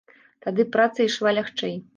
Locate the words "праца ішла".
0.77-1.37